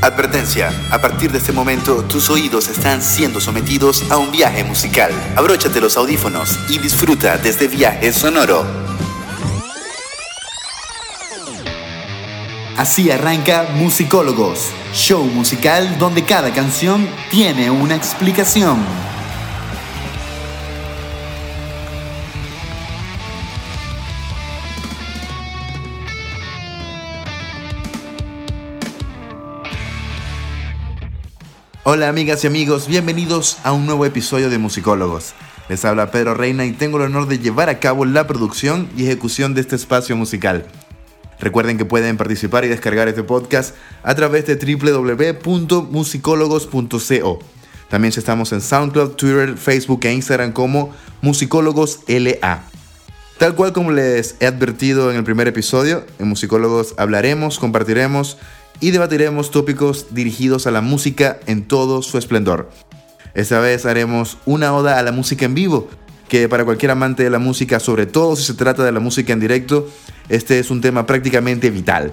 [0.00, 5.10] Advertencia, a partir de este momento tus oídos están siendo sometidos a un viaje musical.
[5.34, 8.64] Abróchate los audífonos y disfruta de este viaje sonoro.
[12.76, 18.78] Así arranca Musicólogos, show musical donde cada canción tiene una explicación.
[31.90, 35.32] Hola amigas y amigos, bienvenidos a un nuevo episodio de Musicólogos.
[35.70, 39.04] Les habla Pedro Reina y tengo el honor de llevar a cabo la producción y
[39.04, 40.66] ejecución de este espacio musical.
[41.40, 47.38] Recuerden que pueden participar y descargar este podcast a través de www.musicólogos.co.
[47.88, 50.92] También estamos en SoundCloud, Twitter, Facebook e Instagram como
[51.22, 52.64] Musicólogos LA.
[53.38, 58.36] Tal cual como les he advertido en el primer episodio, en Musicólogos hablaremos, compartiremos
[58.80, 62.70] y debatiremos tópicos dirigidos a la música en todo su esplendor.
[63.34, 65.88] Esta vez haremos una oda a la música en vivo,
[66.28, 69.32] que para cualquier amante de la música, sobre todo si se trata de la música
[69.32, 69.88] en directo,
[70.28, 72.12] este es un tema prácticamente vital.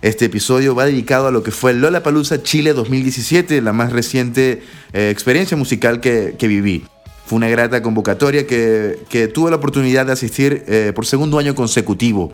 [0.00, 4.62] Este episodio va dedicado a lo que fue Lola Palusa Chile 2017, la más reciente
[4.92, 6.84] eh, experiencia musical que, viví.
[7.26, 12.32] Fue una grata convocatoria que, tuve la oportunidad de asistir eh, por segundo año consecutivo.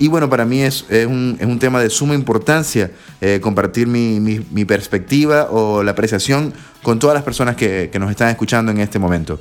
[0.00, 5.82] Y bueno, para mí es, un, tema de suma importancia eh, compartir mi, perspectiva o
[5.82, 9.38] la apreciación con todas las personas que, que nos están escuchando en este momento.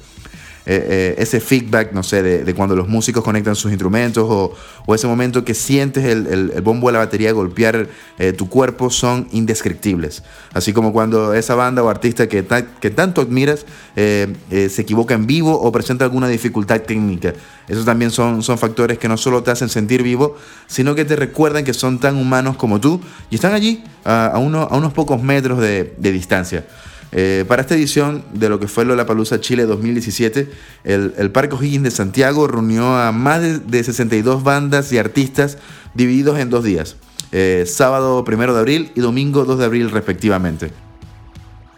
[0.66, 4.54] Eh, eh, ese feedback, no sé, de, cuando los músicos conectan sus instrumentos o,
[4.94, 10.24] ese momento que sientes el, bombo de la batería golpear eh, tu cuerpo son indescriptibles.
[10.54, 13.66] Así como cuando esa banda o artista que, tanto admiras
[13.96, 17.34] se equivoca en vivo o presenta alguna dificultad técnica.
[17.68, 20.36] Esos también son, factores que no solo te hacen sentir vivo,
[20.68, 23.00] sino que te recuerdan que son tan humanos como tú
[23.30, 26.66] y están allí a, uno, a unos pocos metros de distancia.
[27.12, 30.50] Eh, para esta edición de lo que fue Lollapalooza Chile 2017,
[30.84, 35.58] el, el Parque O'Higgins de Santiago reunió a más de, 62 bandas y artistas
[35.96, 36.98] divididos en dos días,
[37.32, 40.72] eh, sábado 1 de abril y domingo 2 de abril respectivamente.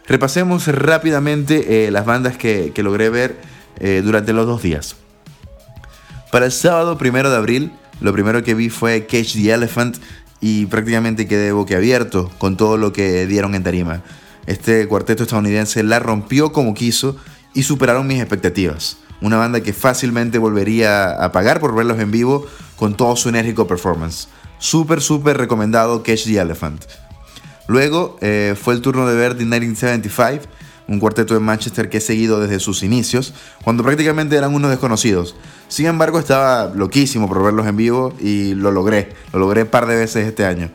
[0.06, 3.52] Repasemos rápidamente eh, las bandas que, logré ver
[4.04, 4.94] durante los dos días.
[6.30, 9.96] Para el sábado 1 de abril, lo primero que vi fue Cage the Elephant
[10.40, 14.02] y prácticamente quedé boquiabierto con todo lo que dieron en tarima.
[14.46, 17.16] Este cuarteto estadounidense la rompió como quiso
[17.54, 18.98] y superaron mis expectativas.
[19.20, 23.66] Una banda que fácilmente volvería a pagar por verlos en vivo con todo su enérgico
[23.66, 24.28] performance.
[24.58, 26.84] Súper, súper recomendado Catch the Elephant.
[27.68, 30.44] Luego eh, fue el turno de ver The 1975,
[30.88, 35.36] un cuarteto de Manchester que he seguido desde sus inicios, cuando prácticamente eran unos desconocidos.
[35.68, 39.14] Sin embargo, estaba loquísimo por verlos en vivo y lo logré.
[39.32, 40.70] Lo logré un par de veces este año.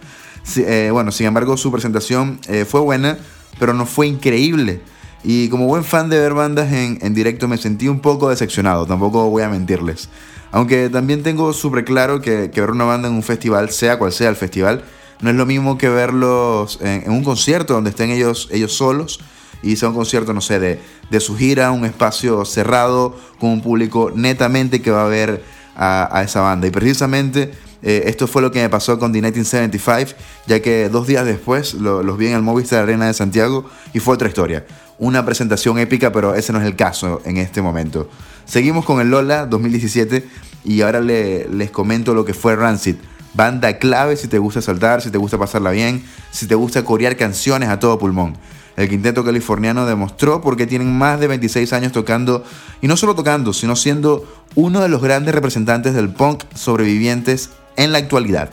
[0.56, 3.18] Eh, bueno, sin embargo, su presentación eh, fue buena,
[3.60, 4.82] pero no fue increíble.
[5.24, 9.30] Y como buen fan de ver bandas en, directo me sentí un poco decepcionado, tampoco
[9.30, 10.10] voy a mentirles.
[10.52, 14.30] Aunque también tengo súper claro que, ver una banda en un festival, sea cual sea
[14.30, 14.84] el festival,
[15.20, 19.20] no es lo mismo que verlos en, un concierto donde estén ellos, ellos solos
[19.64, 20.80] y sea un concierto, no sé, de,
[21.10, 25.44] de, su gira, un espacio cerrado con un público netamente que va a ver
[25.76, 26.68] a, a esa banda.
[26.68, 27.52] Y precisamente
[27.82, 31.74] eh, esto fue lo que me pasó con The 1975, ya que dos días después
[31.74, 34.66] los vi en el Movistar Arena de Santiago y fue otra historia.
[35.00, 38.10] Una presentación épica, pero ese no es el caso en este momento.
[38.46, 40.28] Seguimos con el Lola 2017
[40.64, 42.96] y ahora les comento lo que fue Rancid.
[43.34, 47.16] Banda clave si te gusta saltar, si te gusta pasarla bien, si te gusta corear
[47.16, 48.36] canciones a todo pulmón.
[48.78, 52.44] El quinteto californiano demostró por qué tienen más de 26 años tocando,
[52.80, 54.24] y no solo tocando, sino siendo
[54.54, 58.52] uno de los grandes representantes del punk sobrevivientes en la actualidad.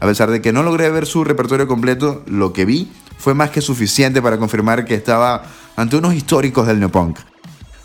[0.00, 3.50] A pesar de que no logré ver su repertorio completo, lo que vi fue más
[3.50, 5.44] que suficiente para confirmar que estaba
[5.76, 7.18] ante unos históricos del neopunk.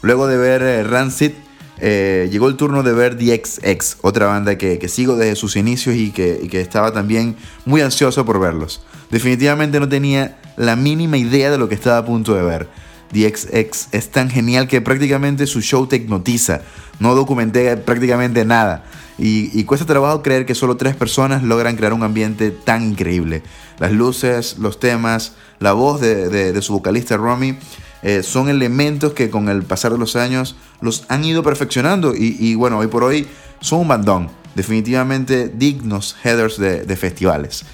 [0.01, 1.33] Luego de ver eh, Rancid,
[1.79, 5.95] eh, llegó el turno de ver The XX, otra banda que, sigo desde sus inicios
[5.95, 8.81] y que, estaba también muy ansioso por verlos.
[9.11, 12.67] Definitivamente no tenía la mínima idea de lo que estaba a punto de ver.
[13.11, 16.61] The XX es tan genial que prácticamente su show te hipnotiza.
[16.99, 18.83] No documenté prácticamente nada.
[19.17, 23.43] Y, cuesta trabajo creer que solo tres personas logran crear un ambiente tan increíble.
[23.79, 27.57] Las luces, los temas, la voz de, su vocalista Romy
[28.03, 32.55] eh, son elementos que con el pasar de los años los han ido perfeccionando y,
[32.55, 33.27] bueno, hoy por hoy
[33.61, 34.29] son un bandón.
[34.55, 37.65] Definitivamente dignos headers de, festivales.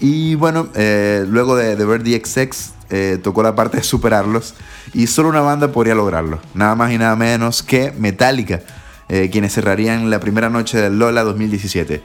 [0.00, 4.54] Y bueno, eh, luego de, ver DXX eh, tocó la parte de superarlos
[4.94, 6.40] y solo una banda podría lograrlo.
[6.54, 8.62] Nada más y nada menos que Metallica
[9.08, 12.02] eh, quienes cerrarían la primera noche del Lola 2017.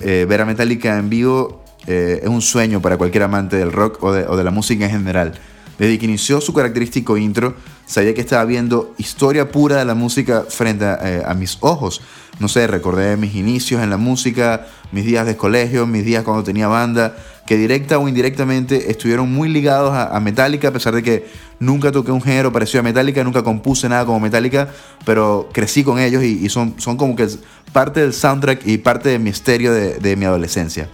[0.00, 4.12] Eh, ver a Metallica en vivo es un sueño para cualquier amante del rock o
[4.12, 5.34] de, la música en general.
[5.78, 10.44] Desde que inició su característico intro, sabía que estaba viendo historia pura de la música
[10.48, 12.00] frente a, eh, mis ojos.
[12.38, 16.42] No sé, recordé mis inicios en la música, mis días de colegio, mis días cuando
[16.44, 21.26] tenía banda, que directa o indirectamente estuvieron muy ligados a, Metallica, a pesar de que
[21.60, 24.68] nunca toqué un género parecido a Metallica, nunca compuse nada como Metallica,
[25.04, 27.28] pero crecí con ellos y, son, son como que
[27.72, 30.88] parte del soundtrack y parte del misterio de, mi adolescencia.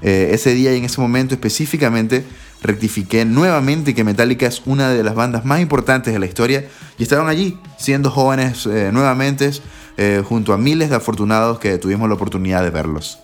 [0.00, 2.24] Eh, ese día y en ese momento específicamente
[2.62, 6.64] rectifiqué nuevamente que Metallica es una de las bandas más importantes de la historia
[6.98, 9.50] y estaban allí, siendo jóvenes eh, nuevamente,
[9.96, 13.18] eh, junto a miles de afortunados que tuvimos la oportunidad de verlos.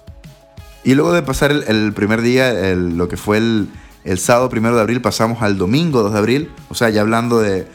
[0.84, 3.68] Y luego de pasar el, primer día, lo que fue el,
[4.16, 7.66] sábado primero de abril, pasamos al domingo 2 de abril, o sea, ya hablando de,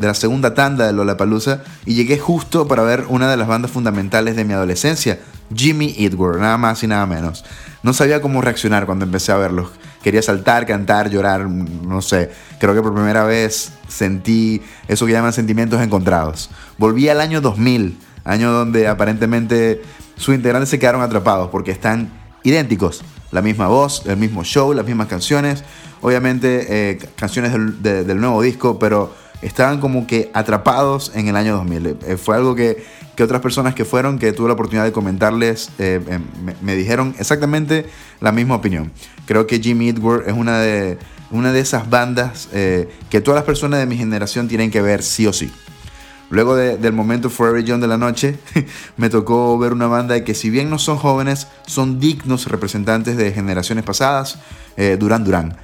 [0.00, 4.36] la segunda tanda de Lollapalooza, y llegué justo para ver una de las bandas fundamentales
[4.36, 5.18] de mi adolescencia,
[5.52, 7.44] Jimmy Eat nada más y nada menos.
[7.82, 9.70] No sabía cómo reaccionar cuando empecé a verlos.
[10.02, 12.30] Quería saltar, cantar, llorar, no sé.
[12.58, 16.50] Creo que por primera vez sentí eso que llaman sentimientos encontrados.
[16.78, 19.82] Volví al año 2000, año donde aparentemente
[20.16, 22.10] sus integrantes se quedaron atrapados porque están
[22.42, 23.02] idénticos.
[23.30, 25.64] La misma voz, el mismo show, las mismas canciones.
[26.02, 31.86] Obviamente eh, canciones del, nuevo disco, pero estaban como que atrapados en el año 2000.
[31.86, 32.84] Eh, fue algo que,
[33.16, 36.00] que, otras personas que fueron, que tuve la oportunidad de comentarles, eh,
[36.62, 37.86] me, dijeron exactamente
[38.20, 38.92] la misma opinión.
[39.26, 40.98] Creo que Jimmy Edward es una de,
[41.30, 45.26] una de esas bandas que todas las personas de mi generación tienen que ver sí
[45.26, 45.50] o sí.
[46.30, 48.38] Luego del momento Forever Young de la noche,
[48.96, 53.32] me tocó ver una banda que si bien no son jóvenes, son dignos representantes de
[53.32, 54.38] generaciones pasadas,
[54.76, 55.56] eh, Duran Duran,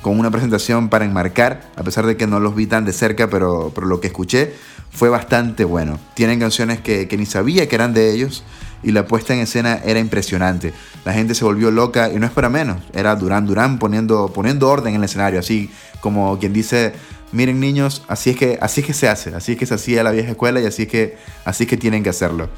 [0.00, 3.28] con una presentación para enmarcar, a pesar de que no los vi tan de cerca,
[3.28, 4.54] pero, pero lo que escuché
[4.90, 6.00] fue bastante bueno.
[6.14, 8.44] Tienen canciones que, ni sabía que eran de ellos
[8.82, 10.72] y la puesta en escena era impresionante.
[11.04, 12.78] La gente se volvió loca y no es para menos.
[12.92, 15.70] Era Duran Duran poniendo, poniendo orden en el escenario, así
[16.00, 16.92] como quien dice
[17.34, 20.02] miren niños, así es que, así es que se hace, así es que se hacía
[20.02, 22.48] la vieja escuela y así es que, así que tienen que hacerlo.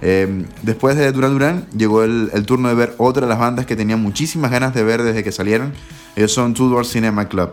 [0.00, 3.76] Em, después de Duran Duran llegó el, turno de ver otra de las bandas que
[3.76, 5.74] tenía muchísimas ganas de ver desde que salieron.
[6.16, 7.50] Ellos son Tudor Cinema Club.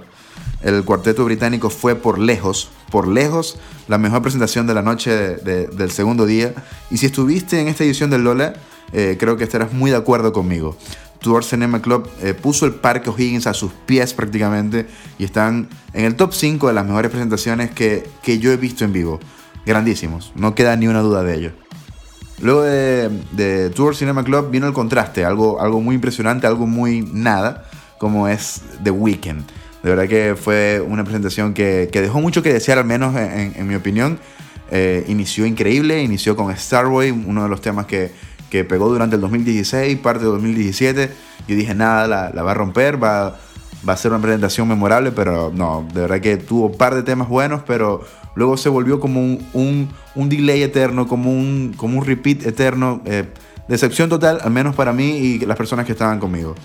[0.62, 5.92] El cuarteto británico fue por lejos, por lejos, la mejor presentación de la noche del
[5.92, 6.54] segundo día.
[6.90, 8.54] Y si estuviste en esta edición del Lola,
[8.94, 10.78] eh, creo que estarás muy de acuerdo conmigo.
[11.20, 14.86] Tudor Cinema Club eh, puso el Parque O'Higgins a sus pies prácticamente
[15.18, 18.86] y están en el top 5 de las mejores presentaciones que, que yo he visto
[18.86, 19.20] en vivo.
[19.66, 21.52] Grandísimos, no queda ni una duda de ello.
[22.40, 27.66] Luego de, Tour Cinema Club vino el contraste, algo, algo muy impresionante, algo muy nada,
[27.98, 29.44] como es The Weeknd.
[29.82, 33.68] De verdad que fue una presentación que, que dejó mucho que desear, al menos en,
[33.68, 34.20] mi opinión.
[34.70, 38.12] Eh, inició increíble, inició con Starway, uno de los temas que,
[38.50, 41.12] que pegó durante el 2016, parte de 2017.
[41.48, 43.38] Yo dije, nada, la, va a romper, va,
[43.88, 47.04] va a ser una presentación memorable, pero no, de verdad que tuvo un par de
[47.04, 48.02] temas buenos, pero
[48.36, 53.02] luego se volvió como un, un, delay eterno, como un, como un repeat eterno.
[53.06, 53.26] Eh,
[53.68, 56.56] decepción total, al menos para mí y las personas que estaban conmigo.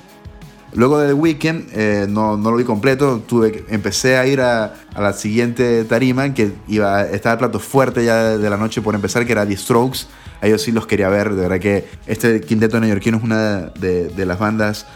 [0.75, 4.75] Luego de The Weeknd, eh, no, no, lo vi completo, tuve, empecé a ir a,
[4.95, 8.95] a, la siguiente tarima, que iba, estaba el plato fuerte ya de, la noche por
[8.95, 10.07] empezar, que era The Strokes.
[10.43, 14.27] A ellos sí los quería ver, de verdad que este quinteto neoyorquino es una de,
[14.27, 14.87] las bandas,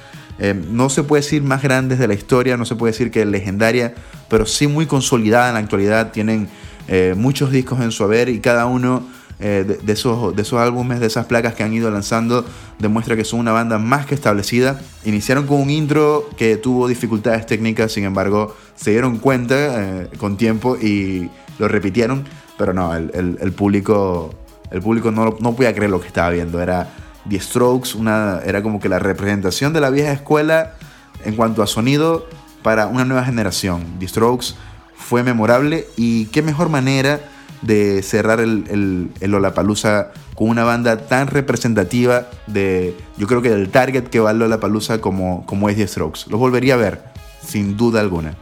[0.40, 3.25] eh, no se puede decir más grandes de la historia, no se puede decir que
[3.25, 3.94] legendaria,
[4.28, 6.49] pero sí muy consolidada en la actualidad, tienen
[6.88, 9.06] eh, muchos discos en su haber y cada uno
[9.38, 12.44] eh, de, esos, de esos álbumes, de esas placas que han ido lanzando,
[12.80, 14.80] demuestra que son una banda más que establecida.
[15.04, 20.76] Iniciaron con un intro que tuvo dificultades técnicas, sin embargo, se dieron cuenta con tiempo
[20.76, 22.25] y lo repitieron,
[22.59, 24.35] pero no, el, público,
[24.70, 26.61] el público no, no podía creer lo que estaba viendo.
[26.61, 26.88] Era
[27.28, 30.75] The Strokes, una, era como que la representación de la vieja escuela
[31.25, 32.26] en cuanto a sonido
[32.62, 33.85] para una nueva generación.
[33.99, 34.54] The Strokes
[34.96, 37.20] fue memorable y qué mejor manera
[37.62, 39.52] de cerrar el, el, el
[40.35, 45.00] con una banda tan representativa de, yo creo que del target que va el Lollapalooza
[45.00, 46.23] como, como es The Strokes.
[46.28, 47.02] Los volvería a ver,
[47.44, 48.37] sin duda alguna.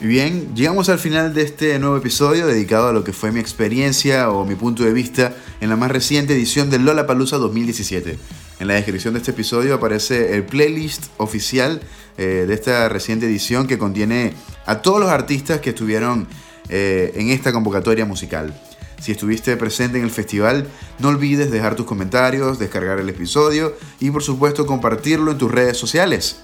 [0.00, 4.30] Bien, llegamos al final de este nuevo episodio dedicado a lo que fue mi experiencia
[4.30, 8.16] o mi punto de vista en la más reciente edición del Lollapalooza 2017.
[8.60, 11.80] En la descripción de este episodio aparece el playlist oficial
[12.16, 14.34] eh, de esta reciente edición que contiene
[14.66, 16.28] a todos los artistas que estuvieron
[16.68, 18.54] eh, en esta convocatoria musical.
[19.00, 20.68] Si estuviste presente en el festival,
[21.00, 25.76] no olvides dejar tus comentarios, descargar el episodio y por supuesto compartirlo en tus redes
[25.76, 26.38] sociales.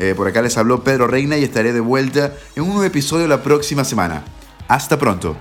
[0.00, 3.28] Eh, por acá les habló Pedro Reina y estaré de vuelta en un nuevo episodio
[3.28, 4.24] la próxima semana.
[4.66, 5.36] Hasta pronto.